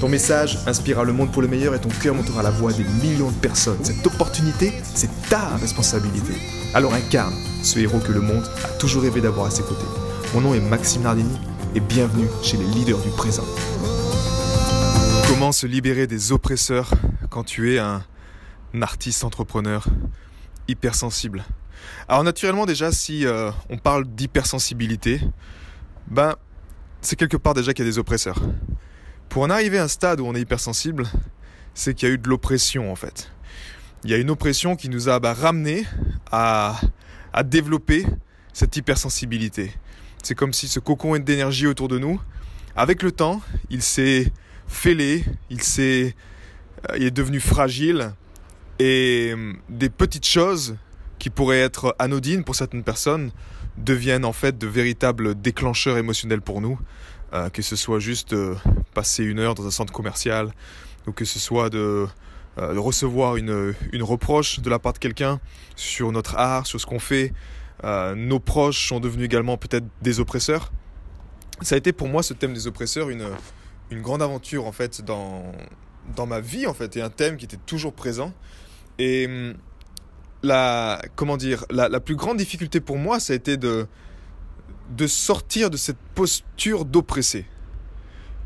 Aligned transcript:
Ton 0.00 0.10
message 0.10 0.58
inspirera 0.66 1.04
le 1.04 1.14
monde 1.14 1.32
pour 1.32 1.40
le 1.40 1.48
meilleur 1.48 1.74
et 1.74 1.80
ton 1.80 1.88
cœur 1.88 2.14
montera 2.14 2.42
la 2.42 2.50
voix 2.50 2.70
des 2.70 2.84
millions 2.84 3.30
de 3.30 3.36
personnes. 3.36 3.82
Cette 3.82 4.06
opportunité, 4.06 4.74
c'est 4.82 5.08
ta 5.30 5.56
responsabilité. 5.56 6.34
Alors 6.74 6.92
incarne 6.92 7.32
ce 7.62 7.78
héros 7.78 8.00
que 8.00 8.12
le 8.12 8.20
monde 8.20 8.44
a 8.62 8.68
toujours 8.78 9.04
rêvé 9.04 9.22
d'avoir 9.22 9.46
à 9.46 9.50
ses 9.50 9.62
côtés. 9.62 9.86
Mon 10.34 10.42
nom 10.42 10.52
est 10.52 10.60
Maxime 10.60 11.00
Nardini 11.00 11.34
et 11.74 11.80
bienvenue 11.80 12.28
chez 12.42 12.58
les 12.58 12.66
leaders 12.66 12.98
du 12.98 13.08
présent. 13.08 13.44
Comment 15.28 15.50
se 15.50 15.66
libérer 15.66 16.06
des 16.06 16.30
oppresseurs 16.30 16.90
quand 17.30 17.44
tu 17.44 17.74
es 17.74 17.78
un 17.78 18.02
artiste 18.82 19.24
entrepreneur 19.24 19.86
hypersensible? 20.68 21.42
Alors 22.06 22.22
naturellement 22.22 22.66
déjà 22.66 22.92
si 22.92 23.24
euh, 23.24 23.50
on 23.70 23.78
parle 23.78 24.04
d'hypersensibilité, 24.04 25.22
ben 26.06 26.34
c'est 27.00 27.16
quelque 27.16 27.38
part 27.38 27.54
déjà 27.54 27.72
qu'il 27.72 27.86
y 27.86 27.88
a 27.88 27.90
des 27.90 27.98
oppresseurs. 27.98 28.42
Pour 29.28 29.42
en 29.42 29.50
arriver 29.50 29.78
à 29.78 29.84
un 29.84 29.88
stade 29.88 30.20
où 30.20 30.26
on 30.26 30.34
est 30.34 30.40
hypersensible, 30.40 31.04
c'est 31.74 31.94
qu'il 31.94 32.08
y 32.08 32.10
a 32.10 32.14
eu 32.14 32.18
de 32.18 32.28
l'oppression 32.28 32.90
en 32.90 32.96
fait. 32.96 33.30
Il 34.04 34.10
y 34.10 34.14
a 34.14 34.18
une 34.18 34.30
oppression 34.30 34.76
qui 34.76 34.88
nous 34.88 35.08
a 35.08 35.18
bah, 35.18 35.34
ramené 35.34 35.84
à, 36.30 36.80
à 37.32 37.42
développer 37.42 38.06
cette 38.52 38.76
hypersensibilité. 38.76 39.72
C'est 40.22 40.34
comme 40.34 40.52
si 40.52 40.68
ce 40.68 40.80
cocon 40.80 41.18
d'énergie 41.18 41.66
autour 41.66 41.88
de 41.88 41.98
nous, 41.98 42.20
avec 42.74 43.02
le 43.02 43.12
temps, 43.12 43.42
il 43.70 43.82
s'est 43.82 44.32
fêlé, 44.66 45.24
il 45.50 45.62
s'est, 45.62 46.14
euh, 46.90 46.96
il 46.98 47.04
est 47.04 47.10
devenu 47.10 47.40
fragile, 47.40 48.12
et 48.78 49.30
hum, 49.32 49.58
des 49.68 49.88
petites 49.88 50.26
choses 50.26 50.76
qui 51.18 51.30
pourraient 51.30 51.60
être 51.60 51.94
anodines 51.98 52.44
pour 52.44 52.54
certaines 52.54 52.84
personnes 52.84 53.30
deviennent 53.78 54.24
en 54.24 54.32
fait 54.32 54.58
de 54.58 54.66
véritables 54.66 55.40
déclencheurs 55.40 55.98
émotionnels 55.98 56.40
pour 56.40 56.60
nous. 56.60 56.78
Euh, 57.32 57.48
que 57.48 57.60
ce 57.60 57.74
soit 57.74 57.98
juste 57.98 58.34
euh, 58.34 58.54
passer 58.94 59.24
une 59.24 59.40
heure 59.40 59.56
dans 59.56 59.66
un 59.66 59.72
centre 59.72 59.92
commercial, 59.92 60.52
ou 61.08 61.12
que 61.12 61.24
ce 61.24 61.40
soit 61.40 61.70
de, 61.70 62.06
euh, 62.58 62.80
recevoir 62.80 63.36
une, 63.36 63.74
une, 63.92 64.02
reproche 64.04 64.60
de 64.60 64.70
la 64.70 64.78
part 64.78 64.92
de 64.92 64.98
quelqu'un 64.98 65.40
sur 65.74 66.12
notre 66.12 66.36
art, 66.36 66.66
sur 66.66 66.80
ce 66.80 66.86
qu'on 66.86 67.00
fait. 67.00 67.32
nos 67.82 68.38
proches 68.38 68.88
sont 68.88 69.00
devenus 69.00 69.26
également 69.26 69.56
peut-être 69.56 69.86
des 70.02 70.20
oppresseurs. 70.20 70.72
Ça 71.62 71.74
a 71.74 71.78
été 71.78 71.92
pour 71.92 72.08
moi 72.08 72.22
ce 72.22 72.32
thème 72.32 72.54
des 72.54 72.66
oppresseurs 72.66 73.10
une, 73.10 73.26
une 73.90 74.02
grande 74.02 74.22
aventure 74.22 74.66
en 74.66 74.72
fait 74.72 75.02
dans, 75.02 75.52
dans 76.14 76.26
ma 76.26 76.40
vie 76.40 76.66
en 76.66 76.74
fait 76.74 76.96
et 76.96 77.02
un 77.02 77.10
thème 77.10 77.36
qui 77.36 77.44
était 77.44 77.58
toujours 77.66 77.92
présent. 77.92 78.32
Et 78.98 79.26
hum, 79.26 79.54
la, 80.42 81.02
comment 81.16 81.36
dire, 81.36 81.64
la, 81.70 81.88
la 81.88 82.00
plus 82.00 82.14
grande 82.14 82.36
difficulté 82.36 82.80
pour 82.80 82.98
moi, 82.98 83.18
ça 83.18 83.32
a 83.32 83.36
été 83.36 83.56
de, 83.56 83.88
de 84.90 85.06
sortir 85.06 85.70
de 85.70 85.76
cette 85.76 85.98
posture 86.14 86.84
d'oppressé. 86.84 87.46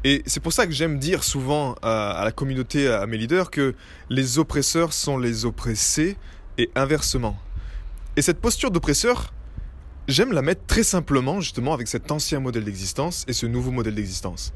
Et 0.02 0.22
c'est 0.26 0.40
pour 0.40 0.52
ça 0.52 0.66
que 0.66 0.72
j'aime 0.72 0.98
dire 0.98 1.22
souvent 1.22 1.74
à, 1.82 2.22
la 2.24 2.32
communauté, 2.32 2.88
à 2.88 3.06
mes 3.06 3.18
leaders, 3.18 3.50
que 3.50 3.74
les 4.08 4.38
oppresseurs 4.38 4.92
sont 4.92 5.18
les 5.18 5.44
oppressés 5.44 6.16
et 6.56 6.70
inversement. 6.74 7.36
Et 8.16 8.22
cette 8.22 8.40
posture 8.40 8.70
d'oppresseur, 8.70 9.32
j'aime 10.08 10.32
la 10.32 10.40
mettre 10.40 10.64
très 10.66 10.82
simplement 10.82 11.40
justement 11.40 11.74
avec 11.74 11.86
cet 11.86 12.10
ancien 12.10 12.40
modèle 12.40 12.64
d'existence 12.64 13.24
et 13.28 13.34
ce 13.34 13.46
nouveau 13.46 13.70
modèle 13.70 13.94
d'existence. 13.94 14.52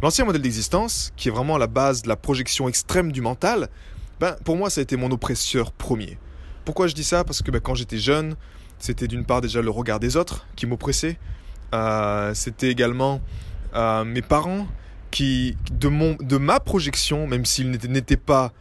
L'ancien 0.00 0.24
modèle 0.24 0.42
d'existence, 0.42 1.12
qui 1.16 1.28
est 1.28 1.32
vraiment 1.32 1.58
la 1.58 1.66
base 1.66 2.02
de 2.02 2.08
la 2.08 2.16
projection 2.16 2.68
extrême 2.68 3.10
du 3.10 3.20
mental, 3.20 3.68
ben, 4.20 4.36
pour 4.44 4.56
moi 4.56 4.70
ça 4.70 4.80
a 4.80 4.82
été 4.82 4.96
mon 4.96 5.10
oppresseur 5.10 5.72
premier. 5.72 6.18
Pourquoi 6.64 6.86
je 6.86 6.94
dis 6.94 7.04
ça? 7.04 7.24
Parce 7.24 7.42
que 7.42 7.50
ben, 7.50 7.60
quand 7.60 7.74
j'étais 7.74 7.98
jeune, 7.98 8.36
c'était 8.78 9.08
d'une 9.08 9.24
part 9.24 9.40
déjà 9.40 9.62
le 9.62 9.70
regard 9.70 10.00
des 10.00 10.16
autres 10.16 10.46
qui 10.56 10.66
m'oppressait. 10.66 11.18
Euh, 11.74 12.32
c'était 12.34 12.70
également 12.70 13.20
euh, 13.74 14.04
mes 14.04 14.22
parents 14.22 14.66
qui, 15.10 15.56
de, 15.72 15.88
mon, 15.88 16.16
de 16.20 16.36
ma 16.36 16.60
projection, 16.60 17.26
même 17.26 17.44
s'ils 17.44 17.70
n'étaient 17.70 18.16
pas, 18.16 18.52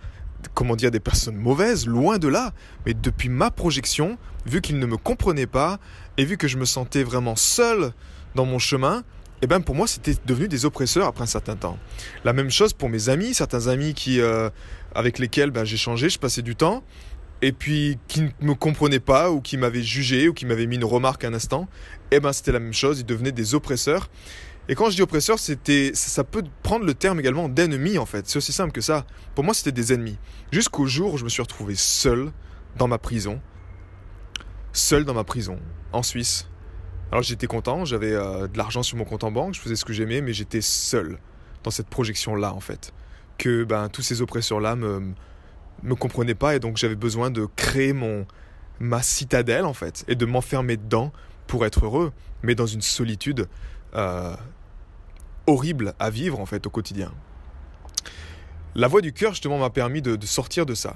comment 0.54 0.76
dire, 0.76 0.92
des 0.92 1.00
personnes 1.00 1.36
mauvaises, 1.36 1.88
loin 1.88 2.18
de 2.18 2.28
là, 2.28 2.54
mais 2.86 2.94
depuis 2.94 3.30
ma 3.30 3.52
projection, 3.52 4.18
vu 4.46 4.62
qu'ils 4.62 4.80
ne 4.80 4.86
me 4.86 4.98
comprenaient 4.98 5.48
pas 5.48 5.80
et 6.18 6.26
vu 6.26 6.38
que 6.38 6.48
je 6.48 6.58
me 6.58 6.66
sentais 6.66 7.04
vraiment 7.04 7.36
seul 7.36 7.94
dans 8.36 8.46
mon 8.46 8.60
chemin, 8.60 9.00
et 9.42 9.46
eh 9.46 9.48
ben 9.48 9.60
pour 9.60 9.76
moi 9.76 9.88
c'était 9.88 10.16
devenu 10.26 10.48
des 10.48 10.64
oppresseurs 10.64 11.06
après 11.06 11.24
un 11.24 11.28
certain 11.28 11.58
temps. 11.58 11.78
La 12.24 12.32
même 12.32 12.50
chose 12.50 12.72
pour 12.72 12.88
mes 12.88 13.10
amis, 13.10 13.34
certains 13.34 13.68
amis 13.68 13.94
qui, 13.94 14.22
euh, 14.22 14.50
avec 14.96 15.20
lesquels 15.20 15.52
ben, 15.52 15.66
j'ai 15.66 15.76
changé, 15.76 16.08
je 16.08 16.18
passais 16.18 16.42
du 16.42 16.56
temps, 16.56 16.82
et 17.44 17.52
puis 17.52 18.00
qui 18.08 18.22
ne 18.22 18.30
me 18.40 18.56
comprenaient 18.56 19.02
pas 19.02 19.30
ou 19.30 19.42
qui 19.42 19.58
m'avaient 19.58 19.84
jugé 19.84 20.30
ou 20.30 20.34
qui 20.34 20.46
m'avaient 20.46 20.66
mis 20.66 20.78
une 20.78 20.86
remarque 20.86 21.26
un 21.26 21.34
instant, 21.34 21.68
eh 22.10 22.22
ben 22.22 22.32
c'était 22.32 22.54
la 22.54 22.60
même 22.60 22.74
chose, 22.74 23.02
ils 23.02 23.06
devenaient 23.06 23.34
des 23.34 23.54
oppresseurs. 23.54 24.10
Et 24.70 24.76
quand 24.76 24.90
je 24.90 24.96
dis 24.96 25.02
oppresseurs, 25.02 25.40
c'était 25.40 25.92
ça 25.94 26.24
peut 26.24 26.46
prendre 26.64 26.86
le 26.86 26.94
terme 26.94 27.20
également 27.20 27.50
d'ennemi 27.50 27.98
en 27.98 28.06
fait. 28.06 28.30
C'est 28.30 28.38
aussi 28.38 28.54
simple 28.54 28.72
que 28.72 28.80
ça. 28.80 29.06
Pour 29.36 29.44
moi, 29.44 29.54
c'était 29.54 29.74
des 29.74 29.92
ennemis. 29.92 30.18
Jusqu'au 30.54 30.86
jour 30.86 31.16
où 31.16 31.18
je 31.18 31.26
me 31.26 31.30
suis 31.30 31.42
retrouvé 31.42 31.76
seul 31.76 32.32
dans 32.78 32.88
ma 32.88 32.98
prison, 32.98 33.42
seul 34.72 35.04
dans 35.04 35.14
ma 35.14 35.26
prison 35.26 35.60
en 35.92 36.02
Suisse. 36.02 36.48
Alors 37.12 37.24
j'étais 37.24 37.48
content, 37.48 37.84
j'avais 37.84 38.14
euh, 38.14 38.48
de 38.48 38.58
l'argent 38.58 38.84
sur 38.84 38.96
mon 38.96 39.04
compte 39.04 39.26
en 39.26 39.32
banque, 39.32 39.54
je 39.54 39.60
faisais 39.60 39.76
ce 39.76 39.84
que 39.84 39.92
j'aimais, 39.92 40.22
mais 40.22 40.32
j'étais 40.32 40.62
seul 40.62 41.20
dans 41.64 41.72
cette 41.72 41.90
projection 41.90 42.36
là 42.36 42.54
en 42.54 42.62
fait. 42.62 42.94
Que 43.38 43.66
ben 43.66 43.90
tous 43.90 44.02
ces 44.02 44.22
oppresseurs 44.22 44.62
là 44.62 44.78
me 44.78 45.14
me 45.82 45.96
comprenait 45.96 46.36
pas 46.36 46.56
et 46.56 46.60
donc 46.60 46.78
j'avais 46.78 46.96
besoin 46.96 47.32
de 47.32 47.48
créer 47.56 47.94
mon 47.94 48.26
ma 48.80 49.02
citadelle 49.02 49.66
en 49.66 49.74
fait 49.74 50.04
et 50.08 50.16
de 50.16 50.26
m'enfermer 50.26 50.78
dedans 50.78 51.12
pour 51.48 51.66
être 51.66 51.86
heureux, 51.86 52.12
mais 52.42 52.56
dans 52.56 52.66
une 52.66 52.82
solitude 52.82 53.48
euh, 53.96 54.36
horrible 55.48 55.94
à 56.00 56.10
vivre 56.10 56.40
en 56.40 56.46
fait 56.46 56.66
au 56.68 56.70
quotidien. 56.70 57.12
La 58.76 58.88
voix 58.88 59.02
du 59.02 59.14
cœur 59.14 59.34
justement 59.34 59.60
m'a 59.60 59.70
permis 59.70 60.02
de, 60.02 60.18
sortir 60.26 60.66
de 60.66 60.74
ça. 60.74 60.96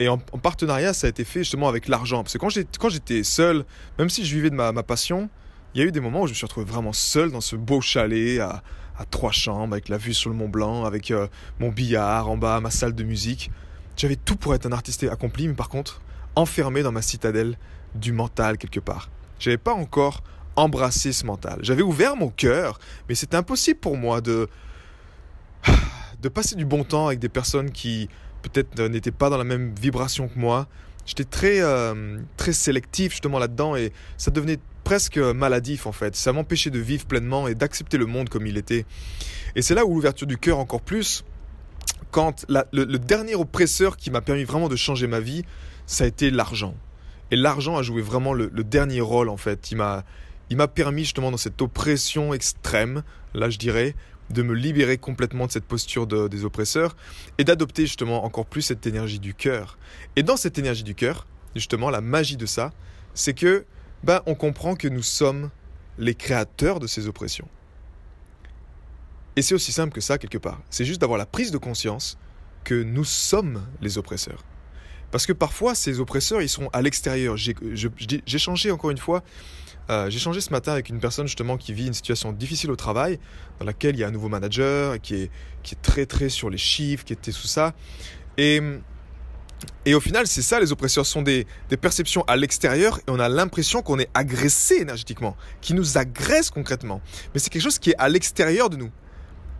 Et 0.00 0.08
en, 0.08 0.16
partenariat, 0.16 0.94
ça 0.94 1.06
a 1.06 1.10
été 1.10 1.24
fait 1.24 1.40
justement 1.40 1.68
avec 1.68 1.88
l'argent. 1.88 2.22
Parce 2.22 2.32
que 2.32 2.38
quand 2.38 2.88
j'étais 2.88 3.22
seul, 3.24 3.64
même 3.98 4.08
si 4.08 4.24
je 4.24 4.34
vivais 4.34 4.48
de 4.48 4.54
ma, 4.54 4.72
passion, 4.82 5.28
il 5.74 5.80
y 5.80 5.84
a 5.84 5.86
eu 5.86 5.92
des 5.92 6.00
moments 6.00 6.22
où 6.22 6.26
je 6.26 6.32
me 6.32 6.34
suis 6.34 6.46
retrouvé 6.46 6.64
vraiment 6.64 6.94
seul 6.94 7.30
dans 7.30 7.42
ce 7.42 7.56
beau 7.56 7.80
chalet 7.80 8.40
à, 8.40 8.62
trois 9.10 9.32
chambres, 9.32 9.74
avec 9.74 9.88
la 9.88 9.98
vue 9.98 10.14
sur 10.14 10.30
le 10.30 10.36
Mont 10.36 10.48
Blanc, 10.48 10.84
avec 10.84 11.10
euh, 11.10 11.28
mon 11.60 11.68
billard 11.68 12.28
en 12.28 12.36
bas, 12.36 12.58
ma 12.60 12.70
salle 12.70 12.94
de 12.94 13.04
musique. 13.04 13.50
J'avais 13.98 14.14
tout 14.14 14.36
pour 14.36 14.54
être 14.54 14.64
un 14.64 14.70
artiste 14.70 15.02
accompli, 15.02 15.48
mais 15.48 15.54
par 15.54 15.68
contre, 15.68 16.00
enfermé 16.36 16.84
dans 16.84 16.92
ma 16.92 17.02
citadelle 17.02 17.58
du 17.96 18.12
mental 18.12 18.56
quelque 18.56 18.78
part. 18.78 19.10
J'avais 19.40 19.58
pas 19.58 19.74
encore 19.74 20.22
embrassé 20.54 21.12
ce 21.12 21.26
mental. 21.26 21.58
J'avais 21.62 21.82
ouvert 21.82 22.14
mon 22.14 22.28
cœur, 22.28 22.78
mais 23.08 23.16
c'était 23.16 23.36
impossible 23.36 23.80
pour 23.80 23.96
moi 23.96 24.20
de 24.20 24.48
de 26.22 26.28
passer 26.28 26.54
du 26.54 26.64
bon 26.64 26.84
temps 26.84 27.08
avec 27.08 27.18
des 27.18 27.28
personnes 27.28 27.72
qui 27.72 28.08
peut-être 28.42 28.80
n'étaient 28.82 29.10
pas 29.10 29.30
dans 29.30 29.36
la 29.36 29.44
même 29.44 29.74
vibration 29.74 30.28
que 30.28 30.38
moi. 30.38 30.68
J'étais 31.04 31.24
très 31.24 31.60
euh, 31.60 32.18
très 32.36 32.52
sélectif 32.52 33.10
justement 33.10 33.40
là-dedans 33.40 33.74
et 33.74 33.92
ça 34.16 34.30
devenait 34.30 34.58
presque 34.84 35.18
maladif 35.18 35.86
en 35.86 35.92
fait. 35.92 36.14
Ça 36.14 36.32
m'empêchait 36.32 36.70
de 36.70 36.78
vivre 36.78 37.04
pleinement 37.04 37.48
et 37.48 37.56
d'accepter 37.56 37.98
le 37.98 38.06
monde 38.06 38.28
comme 38.28 38.46
il 38.46 38.58
était. 38.58 38.86
Et 39.56 39.62
c'est 39.62 39.74
là 39.74 39.84
où 39.84 39.94
l'ouverture 39.94 40.28
du 40.28 40.38
cœur 40.38 40.58
encore 40.58 40.82
plus 40.82 41.24
quand 42.10 42.46
le, 42.48 42.96
dernier 42.96 43.34
oppresseur 43.34 43.96
qui 43.96 44.10
m'a 44.10 44.20
permis 44.20 44.44
vraiment 44.44 44.68
de 44.68 44.76
changer 44.76 45.06
ma 45.06 45.20
vie, 45.20 45.44
ça 45.86 46.04
a 46.04 46.06
été 46.06 46.30
l'argent. 46.30 46.74
Et 47.30 47.36
l'argent 47.36 47.76
a 47.76 47.82
joué 47.82 48.02
vraiment 48.02 48.32
le, 48.32 48.48
dernier 48.64 49.00
rôle 49.00 49.28
en 49.28 49.36
fait. 49.36 49.70
Il 49.70 49.76
m'a, 49.76 50.04
il 50.50 50.56
m'a 50.56 50.68
permis 50.68 51.02
justement 51.02 51.30
dans 51.30 51.36
cette 51.36 51.60
oppression 51.60 52.32
extrême, 52.34 53.02
là 53.34 53.50
je 53.50 53.58
dirais, 53.58 53.94
de 54.30 54.42
me 54.42 54.54
libérer 54.54 54.98
complètement 54.98 55.46
de 55.46 55.52
cette 55.52 55.64
posture 55.64 56.06
des 56.06 56.44
oppresseurs 56.44 56.96
et 57.38 57.44
d'adopter 57.44 57.82
justement 57.82 58.24
encore 58.24 58.46
plus 58.46 58.62
cette 58.62 58.86
énergie 58.86 59.18
du 59.18 59.34
cœur. 59.34 59.78
Et 60.16 60.22
dans 60.22 60.36
cette 60.36 60.58
énergie 60.58 60.82
du 60.82 60.94
cœur, 60.94 61.26
justement, 61.54 61.90
la 61.90 62.00
magie 62.00 62.36
de 62.36 62.46
ça, 62.46 62.72
c'est 63.14 63.34
que 63.34 63.64
ben, 64.04 64.20
on 64.26 64.34
comprend 64.34 64.74
que 64.74 64.88
nous 64.88 65.02
sommes 65.02 65.50
les 65.98 66.14
créateurs 66.14 66.78
de 66.78 66.86
ces 66.86 67.08
oppressions. 67.08 67.48
Et 69.38 69.42
c'est 69.42 69.54
aussi 69.54 69.70
simple 69.70 69.94
que 69.94 70.00
ça, 70.00 70.18
quelque 70.18 70.36
part. 70.36 70.60
C'est 70.68 70.84
juste 70.84 71.00
d'avoir 71.00 71.16
la 71.16 71.24
prise 71.24 71.52
de 71.52 71.58
conscience 71.58 72.18
que 72.64 72.74
nous 72.74 73.04
sommes 73.04 73.64
les 73.80 73.96
oppresseurs. 73.96 74.42
Parce 75.12 75.26
que 75.26 75.32
parfois, 75.32 75.76
ces 75.76 76.00
oppresseurs, 76.00 76.42
ils 76.42 76.48
sont 76.48 76.68
à 76.72 76.82
l'extérieur. 76.82 77.36
J'ai 77.36 78.38
changé 78.38 78.72
encore 78.72 78.90
une 78.90 78.98
fois 78.98 79.22
Euh, 79.90 80.10
j'ai 80.10 80.18
changé 80.18 80.40
ce 80.40 80.50
matin 80.50 80.72
avec 80.72 80.88
une 80.88 80.98
personne 80.98 81.28
justement 81.28 81.56
qui 81.56 81.72
vit 81.72 81.86
une 81.86 81.94
situation 81.94 82.32
difficile 82.32 82.70
au 82.72 82.76
travail, 82.76 83.20
dans 83.58 83.64
laquelle 83.64 83.94
il 83.94 84.00
y 84.00 84.04
a 84.04 84.08
un 84.08 84.10
nouveau 84.10 84.28
manager 84.28 85.00
qui 85.00 85.14
est, 85.14 85.30
très 85.82 86.04
très 86.04 86.28
sur 86.28 86.50
les 86.50 86.58
chiffres, 86.58 87.04
qui 87.04 87.12
était 87.12 87.32
sous 87.32 87.46
ça. 87.46 87.74
Et, 88.38 88.60
et 89.86 89.94
au 89.94 90.00
final, 90.00 90.26
c'est 90.26 90.42
ça, 90.42 90.60
les 90.60 90.72
oppresseurs 90.72 91.06
sont 91.06 91.22
des, 91.22 91.46
des 91.70 91.78
perceptions 91.78 92.22
à 92.26 92.36
l'extérieur 92.36 92.98
et 92.98 93.10
on 93.10 93.20
a 93.20 93.28
l'impression 93.28 93.80
qu'on 93.80 94.00
est 94.00 94.10
agressé 94.14 94.74
énergétiquement, 94.76 95.36
qui 95.62 95.72
nous 95.72 95.96
agresse 95.96 96.50
concrètement. 96.50 97.00
Mais 97.32 97.40
c'est 97.40 97.50
quelque 97.50 97.62
chose 97.62 97.78
qui 97.78 97.90
est 97.90 97.98
à 97.98 98.08
l'extérieur 98.10 98.68
de 98.68 98.76
nous. 98.76 98.90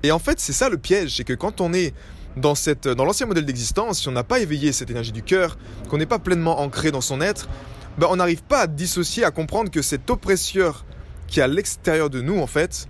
Et 0.03 0.13
en 0.13 0.19
fait, 0.19 0.41
c'est 0.41 0.53
ça 0.53 0.69
le 0.69 0.79
piège, 0.79 1.17
c'est 1.17 1.25
que 1.25 1.33
quand 1.33 1.61
on 1.61 1.73
est 1.73 1.95
dans, 2.37 2.55
dans 2.95 3.05
l'ancien 3.05 3.27
modèle 3.27 3.45
d'existence, 3.45 4.01
si 4.01 4.09
on 4.09 4.13
n'a 4.13 4.25
pas 4.25 4.39
éveillé 4.39 4.73
cette 4.73 4.91
énergie 4.91 5.13
du 5.13 5.23
cœur, 5.23 5.59
qu'on 5.89 5.99
n'est 5.99 6.07
pas 6.07 6.19
pleinement 6.19 6.61
ancré 6.61 6.91
dans 6.91 7.01
son 7.01 7.21
être, 7.21 7.49
ben, 7.99 8.07
on 8.11 8.17
n'arrive 8.17 8.43
pas 8.43 8.61
à 8.61 8.67
dissocier, 8.67 9.25
à 9.25 9.31
comprendre 9.31 9.71
que 9.71 9.83
cet 9.83 10.09
oppresseur 10.09 10.85
qui 11.27 11.41
est 11.41 11.43
à 11.43 11.49
l'extérieur 11.49 12.11
de 12.11 12.21
nous, 12.21 12.39
en 12.39 12.47
fait, 12.47 12.87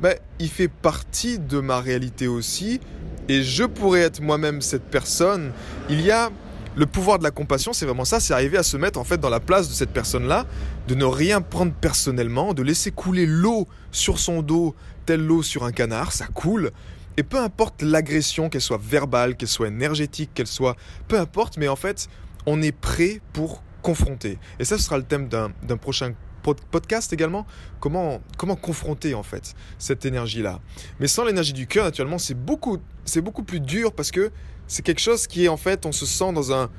ben, 0.00 0.14
il 0.40 0.48
fait 0.48 0.68
partie 0.68 1.38
de 1.38 1.60
ma 1.60 1.80
réalité 1.80 2.26
aussi. 2.26 2.80
Et 3.28 3.42
je 3.42 3.64
pourrais 3.64 4.00
être 4.00 4.20
moi-même 4.20 4.62
cette 4.62 4.84
personne. 4.84 5.52
Il 5.88 6.00
y 6.00 6.10
a 6.10 6.30
le 6.78 6.86
pouvoir 6.86 7.18
de 7.18 7.24
la 7.24 7.32
compassion, 7.32 7.72
c'est 7.72 7.86
vraiment 7.86 8.04
ça, 8.04 8.20
c'est 8.20 8.32
arriver 8.32 8.56
à 8.56 8.62
se 8.62 8.76
mettre 8.76 9.00
en 9.00 9.04
fait 9.04 9.18
dans 9.18 9.30
la 9.30 9.40
place 9.40 9.68
de 9.68 9.74
cette 9.74 9.90
personne-là, 9.90 10.46
de 10.86 10.94
ne 10.94 11.04
rien 11.04 11.40
prendre 11.40 11.72
personnellement, 11.72 12.54
de 12.54 12.62
laisser 12.62 12.92
couler 12.92 13.26
l'eau 13.26 13.66
sur 13.90 14.20
son 14.20 14.42
dos, 14.42 14.76
telle 15.04 15.26
l'eau 15.26 15.42
sur 15.42 15.64
un 15.64 15.72
canard, 15.72 16.12
ça 16.12 16.28
coule. 16.28 16.70
Et 17.16 17.24
peu 17.24 17.38
importe 17.42 17.82
l'agression, 17.82 18.48
qu'elle 18.48 18.60
soit 18.60 18.80
verbale, 18.80 19.36
qu'elle 19.36 19.48
soit 19.48 19.66
énergétique, 19.66 20.30
qu'elle 20.34 20.46
soit... 20.46 20.76
Peu 21.08 21.18
importe, 21.18 21.56
mais 21.56 21.66
en 21.66 21.74
fait, 21.74 22.08
on 22.46 22.62
est 22.62 22.70
prêt 22.70 23.20
pour 23.32 23.64
confronter. 23.82 24.38
Et 24.60 24.64
ça, 24.64 24.78
ce 24.78 24.84
sera 24.84 24.98
le 24.98 25.02
thème 25.02 25.28
d'un 25.28 25.76
prochain 25.78 26.12
podcast 26.42 27.12
également. 27.12 27.46
Comment, 27.80 28.20
comment 28.36 28.56
confronter 28.56 29.14
en 29.14 29.22
fait 29.22 29.54
cette 29.78 30.04
énergie-là. 30.04 30.60
Mais 31.00 31.08
sans 31.08 31.24
l'énergie 31.24 31.52
du 31.52 31.66
cœur, 31.66 31.84
naturellement, 31.84 32.18
c'est 32.18 32.34
beaucoup, 32.34 32.78
c'est 33.04 33.20
beaucoup 33.20 33.42
plus 33.42 33.60
dur 33.60 33.92
parce 33.92 34.10
que 34.10 34.30
c'est 34.66 34.82
quelque 34.82 35.00
chose 35.00 35.26
qui 35.26 35.44
est 35.44 35.48
en 35.48 35.56
fait, 35.56 35.86
on 35.86 35.92
se 35.92 36.06
sent 36.06 36.32
dans 36.32 36.52
un, 36.52 36.70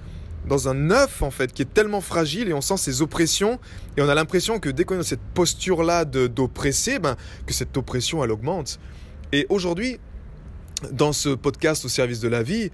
dans 0.48 0.68
un 0.68 0.92
œuf 0.92 1.22
en 1.22 1.32
fait 1.32 1.54
qui 1.54 1.62
est 1.62 1.74
tellement 1.74 2.02
fragile 2.02 2.50
et 2.50 2.54
on 2.54 2.62
sent 2.62 2.78
ces 2.78 3.02
oppressions 3.02 3.60
et 3.98 4.02
on 4.02 4.10
a 4.10 4.16
l'impression 4.16 4.60
que 4.60 4.70
dès 4.70 4.84
qu'on 4.84 4.96
est 4.96 5.00
dans 5.00 5.04
cette 5.04 5.20
posture 5.34 5.84
là 5.84 6.06
d'oppresser, 6.06 7.00
ben, 7.00 7.16
que 7.46 7.54
cette 7.54 7.76
oppression 7.78 8.24
elle 8.24 8.32
augmente. 8.32 8.80
Et 9.32 9.46
aujourd'hui, 9.50 10.00
dans 10.92 11.14
ce 11.14 11.30
podcast 11.30 11.86
au 11.86 11.90
service 11.90 12.20
de 12.20 12.28
la 12.28 12.42
vie, 12.42 12.72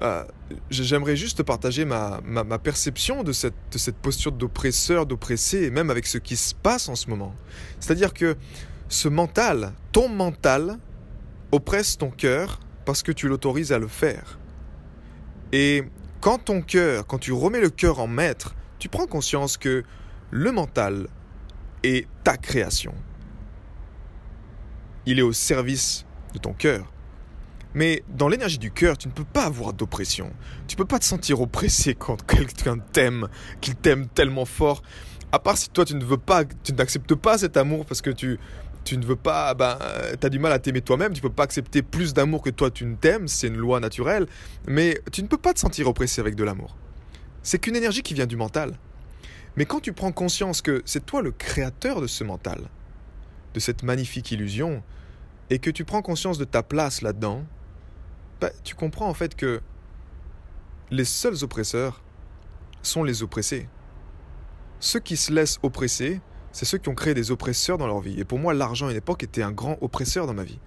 euh, 0.00 0.24
j'aimerais 0.70 1.16
juste 1.16 1.42
partager 1.42 1.84
ma, 1.84 2.20
perception 2.62 3.22
de 3.22 3.32
cette, 3.32 3.54
de 3.70 3.78
cette 3.78 3.96
posture 3.96 4.32
d'oppresseur, 4.32 5.06
d'oppressé, 5.06 5.64
et 5.64 5.70
même 5.70 5.90
avec 5.90 6.06
ce 6.06 6.18
qui 6.18 6.36
se 6.36 6.54
passe 6.54 6.88
en 6.88 6.94
ce 6.94 7.10
moment. 7.10 7.34
C'est-à-dire 7.78 8.14
que 8.14 8.36
ce 8.88 9.08
mental, 9.08 9.72
ton 9.92 10.08
mental, 10.08 10.78
oppresse 11.52 11.98
ton 11.98 12.10
cœur 12.10 12.60
parce 12.84 13.02
que 13.02 13.12
tu 13.12 13.28
l'autorises 13.28 13.72
à 13.72 13.78
le 13.78 13.88
faire. 13.88 14.38
Et 15.52 15.84
quand 16.20 16.38
ton 16.38 16.62
cœur, 16.62 17.06
quand 17.06 17.18
tu 17.18 17.32
remets 17.32 17.60
le 17.60 17.70
cœur 17.70 18.00
en 18.00 18.06
maître, 18.06 18.54
tu 18.78 18.88
prends 18.88 19.06
conscience 19.06 19.56
que 19.56 19.84
le 20.30 20.50
mental 20.50 21.08
est 21.82 22.06
ta 22.24 22.36
création. 22.36 22.94
Il 25.04 25.18
est 25.18 25.22
au 25.22 25.32
service 25.32 26.06
de 26.32 26.38
ton 26.38 26.52
cœur. 26.52 26.90
Mais 27.74 28.02
dans 28.08 28.28
l'énergie 28.28 28.58
du 28.58 28.70
cœur, 28.70 28.98
tu 28.98 29.08
ne 29.08 29.12
peux 29.12 29.24
pas 29.24 29.44
avoir 29.44 29.72
d'oppression. 29.72 30.30
Tu 30.68 30.74
ne 30.74 30.78
peux 30.78 30.84
pas 30.84 30.98
te 30.98 31.04
sentir 31.04 31.40
oppressé 31.40 31.94
quand 31.94 32.22
quelqu'un 32.26 32.78
t'aime, 32.78 33.28
qu'il 33.60 33.74
t'aime 33.74 34.08
tellement 34.08 34.44
fort. 34.44 34.82
À 35.32 35.38
part 35.38 35.56
si 35.56 35.70
toi 35.70 35.84
tu 35.84 35.94
ne 35.94 36.04
veux 36.04 36.18
pas, 36.18 36.44
tu 36.44 36.74
n'acceptes 36.74 37.14
pas 37.14 37.38
cet 37.38 37.56
amour 37.56 37.86
parce 37.86 38.02
que 38.02 38.10
tu, 38.10 38.38
tu 38.84 38.98
ne 38.98 39.04
veux 39.04 39.16
pas, 39.16 39.54
ben, 39.54 39.78
tu 40.20 40.26
as 40.26 40.28
du 40.28 40.38
mal 40.38 40.52
à 40.52 40.58
t'aimer 40.58 40.82
toi-même, 40.82 41.12
tu 41.12 41.22
ne 41.22 41.28
peux 41.28 41.34
pas 41.34 41.44
accepter 41.44 41.80
plus 41.82 42.12
d'amour 42.12 42.42
que 42.42 42.50
toi 42.50 42.70
tu 42.70 42.84
ne 42.84 42.96
t'aimes, 42.96 43.28
c'est 43.28 43.46
une 43.46 43.56
loi 43.56 43.80
naturelle, 43.80 44.26
mais 44.66 45.00
tu 45.10 45.22
ne 45.22 45.28
peux 45.28 45.38
pas 45.38 45.54
te 45.54 45.60
sentir 45.60 45.88
oppressé 45.88 46.20
avec 46.20 46.34
de 46.34 46.44
l'amour. 46.44 46.76
C'est 47.42 47.58
qu'une 47.58 47.76
énergie 47.76 48.02
qui 48.02 48.12
vient 48.12 48.26
du 48.26 48.36
mental. 48.36 48.78
Mais 49.56 49.64
quand 49.64 49.80
tu 49.80 49.92
prends 49.92 50.12
conscience 50.12 50.62
que 50.62 50.82
c'est 50.84 51.04
toi 51.04 51.22
le 51.22 51.30
créateur 51.30 52.00
de 52.00 52.06
ce 52.06 52.24
mental, 52.24 52.60
de 53.54 53.60
cette 53.60 53.82
magnifique 53.82 54.30
illusion, 54.32 54.82
et 55.50 55.58
que 55.58 55.70
tu 55.70 55.84
prends 55.84 56.02
conscience 56.02 56.38
de 56.38 56.44
ta 56.44 56.62
place 56.62 57.02
là-dedans, 57.02 57.44
tu 58.64 58.74
comprends 58.74 59.08
en 59.08 59.14
fait 59.14 59.34
que 59.34 59.60
les 60.90 61.04
seuls 61.04 61.42
oppresseurs 61.42 62.02
sont 62.82 63.04
les 63.04 63.22
oppressés. 63.22 63.68
Ceux 64.80 65.00
qui 65.00 65.16
se 65.16 65.32
laissent 65.32 65.58
oppresser, 65.62 66.20
c'est 66.50 66.64
ceux 66.64 66.78
qui 66.78 66.88
ont 66.88 66.94
créé 66.94 67.14
des 67.14 67.30
oppresseurs 67.30 67.78
dans 67.78 67.86
leur 67.86 68.00
vie. 68.00 68.18
Et 68.20 68.24
pour 68.24 68.38
moi, 68.38 68.52
l'argent 68.52 68.88
à 68.88 68.90
une 68.90 68.96
époque 68.96 69.22
était 69.22 69.42
un 69.42 69.52
grand 69.52 69.78
oppresseur 69.80 70.26
dans 70.26 70.34
ma 70.34 70.44
vie. 70.44 70.58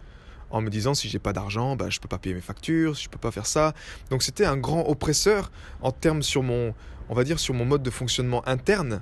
En 0.50 0.62
me 0.62 0.70
disant 0.70 0.94
si 0.94 1.10
j'ai 1.10 1.20
pas 1.20 1.34
d'argent, 1.34 1.76
bah, 1.76 1.90
je 1.90 2.00
peux 2.00 2.08
pas 2.08 2.18
payer 2.18 2.34
mes 2.34 2.42
factures, 2.42 2.94
je 2.94 3.10
peux 3.10 3.18
pas 3.18 3.32
faire 3.32 3.46
ça. 3.46 3.74
Donc 4.10 4.24
c'était 4.24 4.46
un 4.46 4.58
grand 4.58 4.88
oppresseur 4.88 5.52
en 5.82 5.92
termes 5.92 6.24
sur 6.24 6.44
mon, 6.44 6.74
on 7.10 7.14
va 7.14 7.24
dire 7.24 7.40
sur 7.40 7.54
mon 7.54 7.66
mode 7.66 7.84
de 7.84 7.90
fonctionnement 7.90 8.48
interne. 8.48 9.02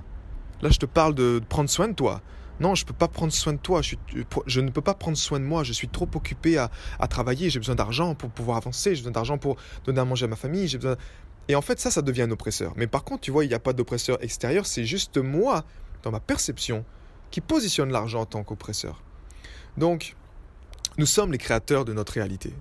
Là, 0.62 0.70
je 0.70 0.78
te 0.78 0.86
parle 0.86 1.14
de 1.14 1.40
prendre 1.48 1.70
soin 1.70 1.88
de 1.88 1.94
toi. 1.94 2.22
Non, 2.60 2.74
je 2.74 2.84
ne 2.84 2.88
peux 2.88 2.94
pas 2.94 3.08
prendre 3.08 3.32
soin 3.32 3.52
de 3.52 3.58
toi, 3.58 3.80
je, 3.82 4.60
ne 4.60 4.70
peux 4.70 4.80
pas 4.80 4.94
prendre 4.94 5.16
soin 5.16 5.40
de 5.40 5.44
moi, 5.44 5.64
je 5.64 5.72
suis 5.72 5.88
trop 5.88 6.08
occupé 6.14 6.56
à, 6.56 6.70
travailler, 7.08 7.50
j'ai 7.50 7.58
besoin 7.58 7.74
d'argent 7.74 8.14
pour 8.14 8.30
pouvoir 8.30 8.58
avancer, 8.58 8.94
j'ai 8.94 9.00
besoin 9.00 9.12
d'argent 9.12 9.38
pour 9.38 9.56
donner 9.84 10.00
à 10.00 10.04
manger 10.04 10.26
à 10.26 10.28
ma 10.28 10.36
famille, 10.36 10.68
j'ai 10.68 10.78
besoin... 10.78 10.96
Et 11.48 11.56
en 11.56 11.62
fait, 11.62 11.78
ça, 11.78 11.90
ça 11.90 12.00
devient 12.00 12.22
un 12.22 12.30
oppresseur. 12.30 12.72
Mais 12.76 12.86
par 12.86 13.04
contre, 13.04 13.22
tu 13.22 13.30
vois, 13.30 13.44
il 13.44 13.48
n'y 13.48 13.54
a 13.54 13.58
pas 13.58 13.72
d'oppresseur 13.72 14.22
extérieur, 14.22 14.66
c'est 14.66 14.84
juste 14.84 15.18
moi, 15.18 15.64
dans 16.02 16.10
ma 16.10 16.20
perception, 16.20 16.84
qui 17.30 17.40
positionne 17.40 17.90
l'argent 17.90 18.20
en 18.20 18.26
tant 18.26 18.44
qu'oppresseur. 18.44 19.02
Donc, 19.76 20.14
nous 20.96 21.06
sommes 21.06 21.32
les 21.32 21.38
créateurs 21.38 21.84
de 21.84 21.92
notre 21.92 22.12
réalité. 22.12 22.54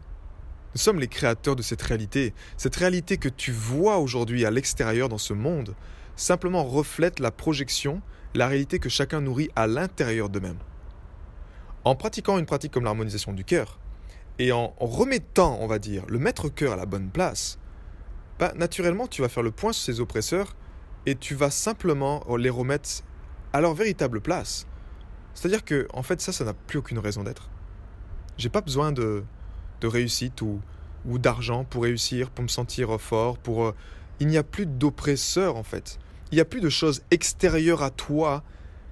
Nous 0.73 0.81
sommes 0.81 0.99
les 0.99 1.07
créateurs 1.07 1.55
de 1.55 1.61
cette 1.61 1.83
réalité. 1.83 2.33
Cette 2.57 2.75
réalité 2.75 3.17
que 3.17 3.29
tu 3.29 3.51
vois 3.51 3.99
aujourd'hui 3.99 4.43
à 4.43 4.49
l'extérieur 4.49 5.07
dans 5.07 5.19
ce 5.19 5.33
monde, 5.33 5.75
simplement 6.15 6.63
reflète 6.63 7.19
la 7.19 7.29
projection 7.29 8.01
la 8.33 8.47
réalité 8.47 8.79
que 8.79 8.89
chacun 8.89 9.21
nourrit 9.21 9.49
à 9.55 9.67
l'intérieur 9.67 10.29
d'eux-mêmes. 10.29 10.59
En 11.85 11.95
pratiquant 11.95 12.37
une 12.37 12.45
pratique 12.45 12.71
comme 12.71 12.85
l'harmonisation 12.85 13.33
du 13.33 13.43
cœur, 13.43 13.79
et 14.39 14.51
en 14.51 14.73
remettant, 14.79 15.57
on 15.61 15.67
va 15.67 15.79
dire, 15.79 16.03
le 16.07 16.17
maître-cœur 16.17 16.73
à 16.73 16.75
la 16.75 16.85
bonne 16.85 17.09
place, 17.09 17.59
bah, 18.39 18.51
naturellement, 18.55 19.07
tu 19.07 19.21
vas 19.21 19.29
faire 19.29 19.43
le 19.43 19.51
point 19.51 19.73
sur 19.73 19.85
ces 19.85 19.99
oppresseurs 19.99 20.55
et 21.05 21.15
tu 21.15 21.35
vas 21.35 21.51
simplement 21.51 22.23
les 22.37 22.49
remettre 22.49 22.89
à 23.51 23.61
leur 23.61 23.73
véritable 23.73 24.21
place. 24.21 24.65
C'est-à-dire 25.33 25.63
que, 25.63 25.87
en 25.93 26.03
fait, 26.03 26.21
ça, 26.21 26.31
ça 26.31 26.43
n'a 26.43 26.53
plus 26.53 26.79
aucune 26.79 26.99
raison 26.99 27.23
d'être. 27.23 27.49
J'ai 28.37 28.49
pas 28.49 28.61
besoin 28.61 28.91
de, 28.91 29.23
de 29.81 29.87
réussite 29.87 30.41
ou, 30.41 30.59
ou 31.05 31.19
d'argent 31.19 31.63
pour 31.63 31.83
réussir, 31.83 32.31
pour 32.31 32.43
me 32.43 32.49
sentir 32.49 32.99
fort, 32.99 33.37
pour... 33.37 33.65
Euh, 33.65 33.75
il 34.19 34.27
n'y 34.27 34.37
a 34.37 34.43
plus 34.43 34.65
d'oppresseurs, 34.65 35.57
en 35.57 35.63
fait. 35.63 35.99
Il 36.33 36.37
n'y 36.37 36.41
a 36.41 36.45
plus 36.45 36.61
de 36.61 36.69
choses 36.69 37.03
extérieures 37.11 37.83
à 37.83 37.91
toi 37.91 38.41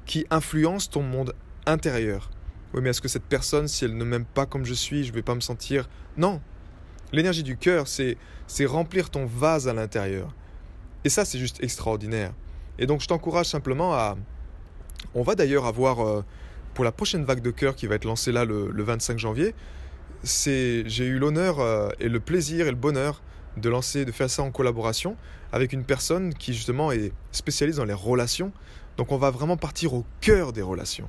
qui 0.06 0.28
influencent 0.30 0.92
ton 0.92 1.02
monde 1.02 1.34
intérieur. 1.66 2.30
Oui, 2.72 2.82
mais 2.84 2.92
est-ce 2.92 3.02
que 3.02 3.08
cette 3.08 3.24
personne, 3.24 3.68
si 3.68 3.84
elle 3.84 3.98
ne 3.98 4.04
m'aime 4.04 4.26
pas 4.26 4.46
comme 4.46 4.64
je 4.64 4.76
suis, 4.76 5.04
je 5.04 5.10
ne 5.10 5.16
vais 5.16 5.24
pas 5.24 5.34
me 5.34 5.40
sentir... 5.40 5.90
Non. 6.18 6.40
L'énergie 7.12 7.42
du 7.42 7.58
cœur, 7.58 7.88
c'est, 7.88 8.16
remplir 8.68 9.10
ton 9.10 9.26
vase 9.26 9.68
à 9.68 9.74
l'intérieur. 9.74 10.36
Et 11.04 11.10
ça, 11.10 11.26
c'est 11.26 11.40
juste 11.40 11.64
extraordinaire. 11.64 12.32
Et 12.78 12.86
donc, 12.86 13.02
je 13.02 13.08
t'encourage 13.08 13.48
simplement 13.48 13.96
à... 13.96 14.18
On 15.16 15.24
va 15.24 15.34
d'ailleurs 15.34 15.66
avoir, 15.66 16.08
euh, 16.08 16.24
pour 16.76 16.86
la 16.86 16.92
prochaine 16.92 17.24
vague 17.24 17.42
de 17.42 17.50
cœur 17.50 17.76
qui 17.76 17.88
va 17.88 17.96
être 17.96 18.06
lancée 18.06 18.32
là 18.32 18.46
le, 18.46 18.84
25 18.84 19.18
janvier, 19.18 19.56
j'ai 20.24 20.86
eu 21.00 21.18
l'honneur 21.18 21.60
euh, 21.60 21.90
et 22.00 22.08
le 22.08 22.20
plaisir 22.20 22.68
et 22.68 22.70
le 22.70 22.78
bonheur 22.78 23.24
de 23.58 23.70
lancer, 23.70 24.06
de 24.06 24.12
faire 24.12 24.30
ça 24.30 24.44
en 24.44 24.52
collaboration 24.52 25.18
avec 25.52 25.74
une 25.74 25.84
personne 25.84 26.34
qui 26.34 26.54
justement 26.54 26.92
est 26.92 27.12
spécialiste 27.32 27.78
dans 27.78 27.86
les 27.86 27.94
relations. 27.94 28.52
Donc 28.98 29.12
on 29.12 29.18
va 29.18 29.32
vraiment 29.32 29.58
partir 29.58 29.94
au 29.94 30.06
cœur 30.22 30.54
des 30.54 30.62
relations. 30.62 31.08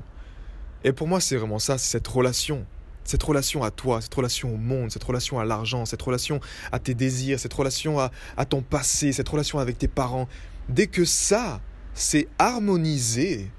Et 0.85 0.93
pour 0.93 1.07
moi, 1.07 1.21
c'est 1.21 1.37
vraiment 1.37 1.59
ça, 1.59 1.79
c'est 1.79 1.91
cette 1.91 2.09
relation. 2.09 2.67
Cette 3.05 3.23
relation 3.23 3.65
à 3.65 3.71
toi, 3.71 4.01
cette 4.01 4.15
relation 4.15 4.55
au 4.55 4.57
monde, 4.57 4.93
cette 4.93 5.03
relation 5.03 5.41
à 5.41 5.45
l'argent, 5.45 5.85
cette 5.85 6.03
relation 6.03 6.41
à 6.71 6.79
tes 6.79 6.95
désirs, 6.95 7.39
cette 7.39 7.53
relation 7.53 7.99
à, 7.99 8.11
à 8.37 8.45
ton 8.45 8.63
passé, 8.63 9.13
cette 9.13 9.29
relation 9.29 9.59
avec 9.59 9.79
tes 9.79 9.89
parents. 9.89 10.29
Dès 10.69 10.87
que 10.87 11.05
ça, 11.05 11.61
c'est 11.95 12.29
harmonisé, 12.39 13.51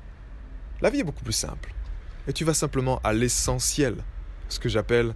la 0.82 0.90
vie 0.90 1.00
est 1.00 1.04
beaucoup 1.04 1.24
plus 1.24 1.34
simple. 1.34 1.74
Et 2.28 2.34
tu 2.34 2.46
vas 2.46 2.54
simplement 2.54 3.02
à 3.04 3.12
l'essentiel, 3.12 3.98
ce 4.48 4.60
que 4.60 4.70
j'appelle 4.70 5.13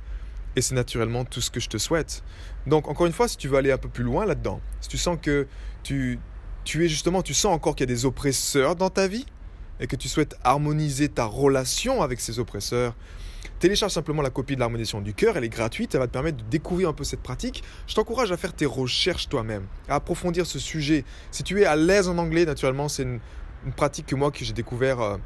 et 0.57 0.61
c'est 0.61 0.73
naturellement 0.73 1.23
tout 1.23 1.39
ce 1.39 1.51
que 1.51 1.59
je 1.59 1.69
te 1.69 1.77
souhaite. 1.77 2.23
Donc 2.65 2.87
encore 2.87 3.05
une 3.05 3.13
fois, 3.13 3.27
si 3.27 3.37
tu 3.37 3.47
veux 3.47 3.57
aller 3.57 3.71
un 3.71 3.77
peu 3.77 3.89
plus 3.89 4.03
loin 4.03 4.25
là-dedans, 4.25 4.59
si 4.81 4.89
tu 4.89 4.97
sens 4.97 5.17
que 5.21 5.47
tu, 5.83 6.19
tu 6.63 6.83
es 6.83 6.89
justement, 6.89 7.21
tu 7.21 7.35
sens 7.35 7.53
encore 7.53 7.75
qu'il 7.75 7.87
y 7.87 7.91
a 7.91 7.93
des 7.93 8.05
oppresseurs 8.05 8.75
dans 8.75 8.89
ta 8.89 9.07
vie 9.07 9.27
et 9.79 9.85
que 9.85 9.95
tu 9.95 10.09
souhaites 10.09 10.35
harmoniser 10.43 11.09
ta 11.09 11.25
relation 11.25 12.01
avec 12.01 12.19
ces 12.19 12.39
oppresseurs, 12.39 12.95
télécharge 13.59 13.91
simplement 13.91 14.23
la 14.23 14.31
copie 14.31 14.55
de 14.55 14.59
l'harmonisation 14.59 14.99
du 14.99 15.13
cœur, 15.13 15.37
elle 15.37 15.43
est 15.43 15.49
gratuite, 15.49 15.93
elle 15.93 16.01
va 16.01 16.07
te 16.07 16.11
permettre 16.11 16.37
de 16.37 16.49
découvrir 16.49 16.89
un 16.89 16.93
peu 16.93 17.03
cette 17.03 17.21
pratique. 17.21 17.63
Je 17.85 17.93
t'encourage 17.93 18.31
à 18.31 18.37
faire 18.37 18.53
tes 18.53 18.65
recherches 18.65 19.29
toi-même, 19.29 19.67
à 19.87 19.95
approfondir 19.95 20.47
ce 20.47 20.57
sujet. 20.57 21.05
Si 21.29 21.43
tu 21.43 21.61
es 21.61 21.65
à 21.65 21.75
l'aise 21.75 22.09
en 22.09 22.17
anglais, 22.17 22.45
naturellement, 22.45 22.89
c'est 22.89 23.03
une, 23.03 23.19
pratique 23.75 24.07
que 24.07 24.15
moi 24.15 24.31
que 24.31 24.43
j'ai 24.43 24.53
découvert 24.53 25.01
euh, 25.01 25.17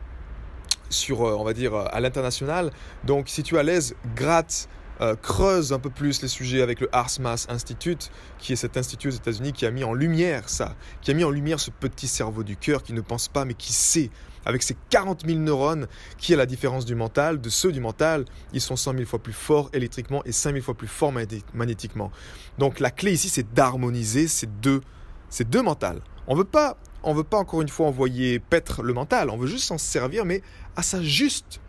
sur, 0.89 1.21
on 1.21 1.43
va 1.45 1.53
dire, 1.53 1.73
à 1.73 2.01
l'international. 2.01 2.71
Donc 3.05 3.29
si 3.29 3.43
tu 3.43 3.55
es 3.55 3.59
à 3.59 3.63
l'aise, 3.63 3.95
gratte 4.13 4.67
euh, 5.01 5.15
creuse 5.15 5.73
un 5.73 5.79
peu 5.79 5.89
plus 5.89 6.21
les 6.21 6.27
sujets 6.27 6.61
avec 6.61 6.79
le 6.79 6.89
Mass 7.19 7.47
Institute, 7.49 8.11
qui 8.37 8.53
est 8.53 8.55
cet 8.55 8.77
institut 8.77 9.07
aux 9.07 9.11
États-Unis 9.11 9.51
qui 9.51 9.65
a 9.65 9.71
mis 9.71 9.83
en 9.83 9.93
lumière 9.93 10.47
ça, 10.47 10.75
qui 11.01 11.09
a 11.09 11.15
mis 11.15 11.23
en 11.23 11.31
lumière 11.31 11.59
ce 11.59 11.71
petit 11.71 12.07
cerveau 12.07 12.43
du 12.43 12.55
cœur 12.55 12.83
qui 12.83 12.93
ne 12.93 13.01
pense 13.01 13.27
pas 13.27 13.43
mais 13.43 13.55
qui 13.55 13.73
sait, 13.73 14.11
avec 14.45 14.61
ses 14.61 14.75
40 14.91 15.25
000 15.25 15.39
neurones, 15.39 15.87
qui 16.19 16.33
est 16.33 16.35
la 16.35 16.45
différence 16.45 16.85
du 16.85 16.93
mental, 16.93 17.41
de 17.41 17.49
ceux 17.49 17.71
du 17.71 17.79
mental, 17.79 18.25
ils 18.53 18.61
sont 18.61 18.75
100 18.75 18.93
000 18.93 19.05
fois 19.05 19.17
plus 19.17 19.33
forts 19.33 19.71
électriquement 19.73 20.23
et 20.25 20.31
5 20.31 20.53
000 20.53 20.63
fois 20.63 20.75
plus 20.75 20.87
forts 20.87 21.13
magnétiquement. 21.55 22.11
Donc 22.59 22.79
la 22.79 22.91
clé 22.91 23.13
ici, 23.13 23.29
c'est 23.29 23.53
d'harmoniser 23.53 24.27
ces 24.27 24.45
deux, 24.45 24.81
ces 25.29 25.45
deux 25.45 25.63
mentales. 25.63 26.01
On 26.27 26.35
veut 26.35 26.43
pas, 26.43 26.77
on 27.01 27.15
veut 27.15 27.23
pas 27.23 27.37
encore 27.37 27.63
une 27.63 27.69
fois 27.69 27.87
envoyer 27.87 28.39
paître 28.39 28.83
le 28.83 28.93
mental, 28.93 29.31
on 29.31 29.37
veut 29.37 29.47
juste 29.47 29.65
s'en 29.65 29.79
servir, 29.79 30.25
mais 30.25 30.43
à 30.75 30.83
sa 30.83 31.01
juste, 31.01 31.59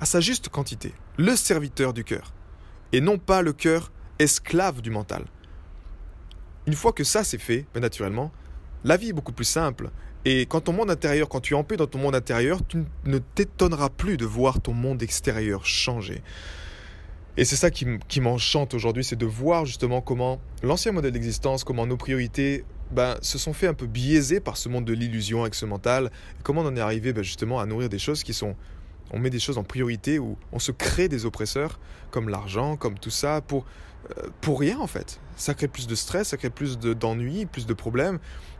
à 0.00 0.06
sa 0.06 0.20
juste 0.20 0.48
quantité. 0.48 0.94
Le 1.18 1.36
serviteur 1.36 1.92
du 1.92 2.02
cœur 2.04 2.32
et 2.92 3.00
non 3.00 3.18
pas 3.18 3.42
le 3.42 3.52
cœur 3.52 3.92
esclave 4.18 4.80
du 4.80 4.90
mental. 4.90 5.24
Une 6.66 6.74
fois 6.74 6.92
que 6.92 7.04
ça 7.04 7.24
c'est 7.24 7.38
fait, 7.38 7.66
ben, 7.74 7.80
naturellement, 7.80 8.32
la 8.84 8.96
vie 8.96 9.10
est 9.10 9.12
beaucoup 9.12 9.32
plus 9.32 9.44
simple. 9.44 9.90
Et 10.24 10.46
quand 10.46 10.62
ton 10.62 10.72
monde 10.72 10.90
intérieur, 10.90 11.28
quand 11.28 11.40
tu 11.40 11.54
es 11.54 11.56
en 11.56 11.64
paix 11.64 11.76
dans 11.76 11.86
ton 11.86 11.98
monde 11.98 12.14
intérieur, 12.14 12.60
tu 12.66 12.84
ne 13.04 13.18
t'étonneras 13.18 13.88
plus 13.88 14.16
de 14.16 14.24
voir 14.24 14.60
ton 14.60 14.72
monde 14.72 15.02
extérieur 15.02 15.66
changer. 15.66 16.22
Et 17.36 17.44
c'est 17.44 17.56
ça 17.56 17.70
qui, 17.70 18.20
m'enchante 18.20 18.74
aujourd'hui, 18.74 19.02
c'est 19.02 19.16
de 19.16 19.26
voir 19.26 19.64
justement 19.64 20.02
comment 20.02 20.38
l'ancien 20.62 20.92
modèle 20.92 21.12
d'existence, 21.12 21.64
comment 21.64 21.86
nos 21.86 21.96
priorités 21.96 22.64
ben, 22.90 23.16
se 23.22 23.38
sont 23.38 23.54
fait 23.54 23.66
un 23.66 23.74
peu 23.74 23.86
biaiser 23.86 24.38
par 24.38 24.58
ce 24.58 24.68
monde 24.68 24.84
de 24.84 24.92
l'illusion 24.92 25.40
avec 25.40 25.54
ce 25.54 25.64
mental, 25.64 26.10
et 26.38 26.42
comment 26.42 26.60
on 26.60 26.66
en 26.66 26.76
est 26.76 26.80
arrivé 26.80 27.14
ben, 27.14 27.24
justement 27.24 27.58
à 27.58 27.64
nourrir 27.64 27.88
des 27.88 27.98
choses 27.98 28.22
qui 28.22 28.34
sont 28.34 28.54
on 29.12 29.18
met 29.18 29.30
des 29.30 29.38
choses 29.38 29.58
en 29.58 29.64
priorité 29.64 30.18
où 30.18 30.36
on 30.52 30.58
se 30.58 30.72
crée 30.72 31.08
des 31.08 31.26
oppresseurs 31.26 31.78
comme 32.10 32.28
l'argent, 32.28 32.76
comme 32.76 32.98
tout 32.98 33.10
ça, 33.10 33.40
pour, 33.40 33.64
euh, 34.18 34.28
pour 34.40 34.60
rien 34.60 34.78
en 34.78 34.86
fait. 34.86 35.20
Ça 35.36 35.54
crée 35.54 35.68
plus 35.68 35.86
de 35.86 35.94
stress, 35.94 36.28
ça 36.28 36.36
crée 36.36 36.50
plus 36.50 36.78
d'ennuis, 36.78 37.46
plus 37.46 37.66
de 37.66 37.74
problèmes, 37.74 38.18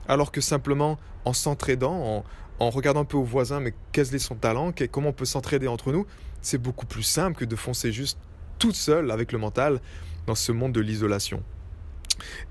alors 0.09 0.33
que 0.33 0.41
simplement 0.41 0.99
en 1.25 1.33
s'entraidant, 1.33 2.25
en, 2.59 2.71
regardant 2.71 3.01
un 3.01 3.05
peu 3.05 3.17
au 3.17 3.25
voisin, 3.25 3.61
mais 3.61 3.75
quel 3.91 4.15
est 4.15 4.19
son 4.19 4.37
talent, 4.37 4.73
comment 4.91 5.09
on 5.09 5.13
peut 5.13 5.25
s'entraider 5.25 5.67
entre 5.67 5.91
nous, 5.93 6.07
c'est 6.43 6.59
beaucoup 6.59 6.87
plus 6.87 7.03
simple 7.03 7.37
que 7.37 7.45
de 7.45 7.57
foncer 7.57 7.91
juste 7.91 8.19
toute 8.59 8.77
seule 8.77 9.11
avec 9.11 9.33
le 9.33 9.39
mental 9.39 9.81
dans 10.27 10.37
ce 10.37 10.53
monde 10.53 10.73
de 10.73 10.81
l'isolation. 10.81 11.43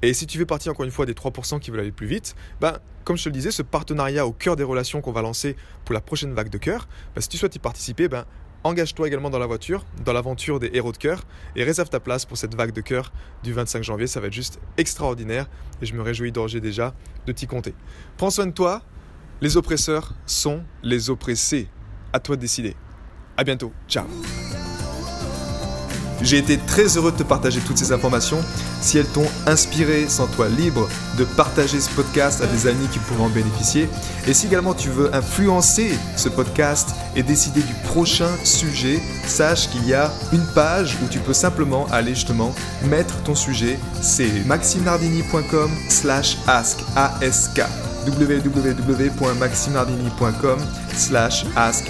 Et 0.01 0.13
si 0.13 0.27
tu 0.27 0.37
veux 0.37 0.45
partir 0.45 0.71
encore 0.71 0.85
une 0.85 0.91
fois 0.91 1.05
des 1.05 1.13
3% 1.13 1.59
qui 1.59 1.71
veulent 1.71 1.81
aller 1.81 1.91
plus 1.91 2.07
vite, 2.07 2.35
ben, 2.59 2.77
comme 3.03 3.17
je 3.17 3.23
te 3.23 3.29
le 3.29 3.33
disais, 3.33 3.51
ce 3.51 3.61
partenariat 3.61 4.25
au 4.25 4.31
cœur 4.31 4.55
des 4.55 4.63
relations 4.63 5.01
qu'on 5.01 5.11
va 5.11 5.21
lancer 5.21 5.55
pour 5.85 5.93
la 5.93 6.01
prochaine 6.01 6.33
vague 6.33 6.49
de 6.49 6.57
cœur, 6.57 6.87
ben, 7.15 7.21
si 7.21 7.29
tu 7.29 7.37
souhaites 7.37 7.55
y 7.55 7.59
participer, 7.59 8.07
ben, 8.07 8.25
engage-toi 8.63 9.07
également 9.07 9.29
dans 9.29 9.39
la 9.39 9.47
voiture, 9.47 9.85
dans 10.05 10.13
l'aventure 10.13 10.59
des 10.59 10.69
héros 10.73 10.91
de 10.91 10.97
cœur, 10.97 11.23
et 11.55 11.63
réserve 11.63 11.89
ta 11.89 11.99
place 11.99 12.25
pour 12.25 12.37
cette 12.37 12.55
vague 12.55 12.73
de 12.73 12.81
cœur 12.81 13.11
du 13.43 13.53
25 13.53 13.83
janvier. 13.83 14.07
Ça 14.07 14.19
va 14.19 14.27
être 14.27 14.33
juste 14.33 14.59
extraordinaire, 14.77 15.49
et 15.81 15.85
je 15.85 15.93
me 15.93 16.01
réjouis 16.01 16.31
d'orger 16.31 16.61
déjà 16.61 16.93
de 17.25 17.31
t'y 17.31 17.47
compter. 17.47 17.73
Prends 18.17 18.29
soin 18.29 18.47
de 18.47 18.51
toi, 18.51 18.83
les 19.41 19.57
oppresseurs 19.57 20.13
sont 20.25 20.63
les 20.83 21.09
oppressés. 21.09 21.67
À 22.13 22.19
toi 22.19 22.35
de 22.35 22.41
décider. 22.41 22.75
À 23.37 23.43
bientôt, 23.43 23.71
ciao 23.87 24.05
j'ai 26.23 26.37
été 26.37 26.57
très 26.57 26.97
heureux 26.97 27.11
de 27.11 27.17
te 27.17 27.23
partager 27.23 27.59
toutes 27.61 27.77
ces 27.77 27.91
informations. 27.91 28.39
Si 28.81 28.97
elles 28.97 29.07
t'ont 29.07 29.27
inspiré, 29.45 30.07
sens-toi 30.07 30.49
libre 30.49 30.87
de 31.17 31.23
partager 31.23 31.79
ce 31.79 31.89
podcast 31.89 32.41
à 32.41 32.47
des 32.47 32.67
amis 32.67 32.87
qui 32.91 32.99
pourraient 32.99 33.23
en 33.23 33.29
bénéficier. 33.29 33.89
Et 34.27 34.33
si 34.33 34.47
également 34.47 34.73
tu 34.73 34.89
veux 34.89 35.13
influencer 35.15 35.97
ce 36.15 36.29
podcast 36.29 36.89
et 37.15 37.23
décider 37.23 37.61
du 37.61 37.73
prochain 37.85 38.29
sujet, 38.43 39.01
sache 39.27 39.69
qu'il 39.69 39.87
y 39.87 39.93
a 39.93 40.11
une 40.33 40.45
page 40.53 40.97
où 41.03 41.07
tu 41.09 41.19
peux 41.19 41.33
simplement 41.33 41.87
aller 41.91 42.15
justement 42.15 42.53
mettre 42.85 43.15
ton 43.23 43.35
sujet. 43.35 43.79
C'est 44.01 44.45
maximinardini.com 44.45 45.71
slash 45.89 46.37
ask 46.47 46.79
www.maximardini.com 48.05 50.59
slash 50.95 51.45
ask 51.55 51.85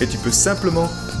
et 0.00 0.06
tu 0.06 0.16
peux 0.18 0.30
simplement 0.30 0.88